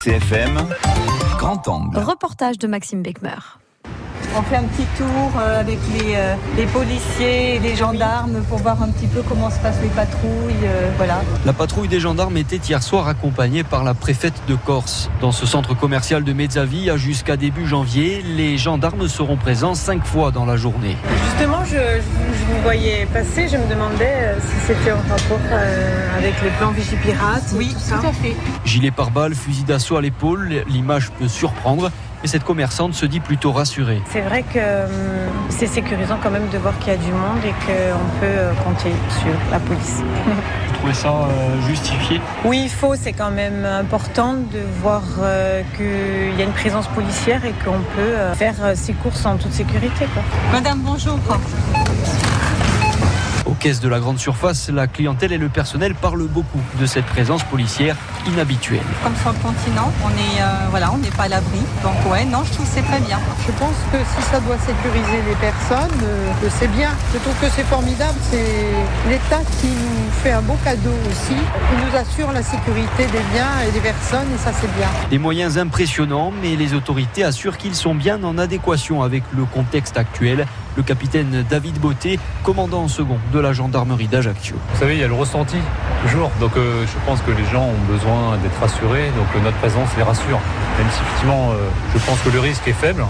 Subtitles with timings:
[0.00, 0.54] CFM,
[1.38, 1.98] grand angle.
[2.04, 3.58] Reportage de Maxime Beckmer.
[4.38, 8.58] On fait un petit tour euh, avec les, euh, les policiers et les gendarmes pour
[8.58, 10.54] voir un petit peu comment se passent les patrouilles.
[10.64, 11.22] euh, voilà.
[11.44, 15.10] La patrouille des gendarmes était hier soir accompagnée par la préfète de Corse.
[15.20, 20.30] Dans ce centre commercial de Mezzavia, jusqu'à début janvier, les gendarmes seront présents cinq fois
[20.30, 20.96] dans la journée.
[21.30, 25.38] Justement, je, je vous- je vous voyais passer, je me demandais si c'était en rapport
[25.50, 27.96] euh, avec le plan Vigipirate, Oui, tout ça.
[27.98, 28.36] tout à fait.
[28.64, 31.90] Gilet pare-balles, fusil d'assaut à l'épaule, l'image peut surprendre,
[32.22, 34.00] mais cette commerçante se dit plutôt rassurée.
[34.10, 34.90] C'est vrai que hum,
[35.50, 38.52] c'est sécurisant quand même de voir qu'il y a du monde et qu'on peut euh,
[38.64, 40.02] compter sur la police.
[40.68, 42.20] Vous trouvez ça euh, justifié?
[42.44, 46.86] Oui, il faut, c'est quand même important de voir euh, qu'il y a une présence
[46.88, 50.06] policière et qu'on peut euh, faire ses courses en toute sécurité.
[50.14, 50.22] Quoi.
[50.52, 51.18] Madame, bonjour.
[53.58, 57.06] Aux caisses de la grande surface, la clientèle et le personnel parlent beaucoup de cette
[57.06, 57.96] présence policière
[58.28, 58.86] inhabituelle.
[59.02, 61.58] Comme sur le continent, on est euh, voilà, on n'est pas à l'abri.
[61.82, 63.18] Donc ouais, non, je trouve que c'est très bien.
[63.44, 66.90] Je pense que si ça doit sécuriser les personnes, euh, que c'est bien.
[67.12, 68.16] Je trouve que c'est formidable.
[68.30, 71.34] C'est l'État qui nous fait un beau cadeau aussi.
[71.34, 74.88] Il nous assure la sécurité des biens et des personnes et ça c'est bien.
[75.10, 79.96] Des moyens impressionnants, mais les autorités assurent qu'ils sont bien en adéquation avec le contexte
[79.96, 80.46] actuel.
[80.78, 84.54] Le capitaine David Beauté, commandant en second de la gendarmerie d'Ajaccio.
[84.72, 85.56] Vous savez, il y a le ressenti,
[86.04, 86.30] toujours.
[86.38, 89.88] Donc euh, je pense que les gens ont besoin d'être rassurés, donc euh, notre présence
[89.96, 90.38] les rassure.
[90.78, 93.04] Même si effectivement, euh, je pense que le risque est faible.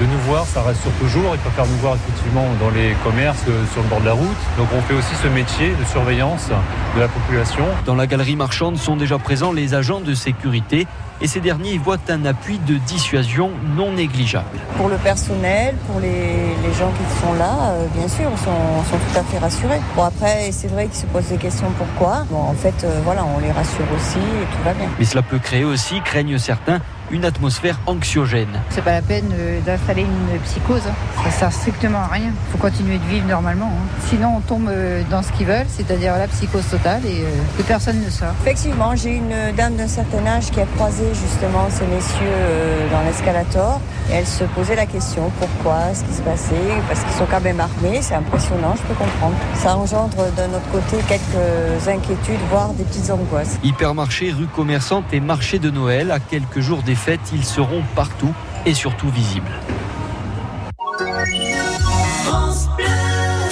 [0.00, 1.34] De nous voir, ça rassure toujours.
[1.34, 4.42] Ils préfèrent nous voir effectivement dans les commerces, euh, sur le bord de la route.
[4.58, 6.48] Donc on fait aussi ce métier de surveillance
[6.96, 7.64] de la population.
[7.86, 10.88] Dans la galerie marchande sont déjà présents les agents de sécurité
[11.20, 14.58] et ces derniers y voient un appui de dissuasion non négligeable.
[14.76, 18.98] Pour le personnel, pour les, les gens qui sont là, euh, bien sûr, sont, sont
[18.98, 19.80] tout à fait rassurés.
[19.94, 22.24] Bon après, c'est vrai qu'ils se posent des questions pourquoi?
[22.30, 24.88] Bon en fait, euh, voilà, on les rassure aussi et tout va bien.
[24.98, 28.48] Mais cela peut créer aussi, craignent certains, une atmosphère anxiogène.
[28.70, 30.82] C'est pas la peine euh, d'installer une psychose.
[30.88, 30.94] hein.
[31.24, 32.30] Ça sert strictement à rien.
[32.48, 33.66] Il faut continuer de vivre normalement.
[33.72, 33.86] hein.
[34.08, 37.28] Sinon, on tombe euh, dans ce qu'ils veulent, c'est-à-dire la psychose totale et euh,
[37.58, 38.34] que personne ne sort.
[38.42, 43.02] Effectivement, j'ai une dame d'un certain âge qui a croisé justement ces messieurs euh, dans
[43.02, 46.54] l'escalator et elle se posait la question pourquoi, ce qui se passait,
[46.88, 49.34] parce qu'ils sont quand même armés, c'est impressionnant, je peux comprendre.
[49.54, 53.58] Ça engendre d'un autre côté quelques inquiétudes, voire des petites angoisses.
[53.62, 58.32] Hypermarché, rue commerçante et marché de Noël, à quelques jours des fêtes, ils seront partout
[58.66, 59.50] et surtout visibles.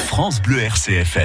[0.07, 1.23] France Bleu RCFM.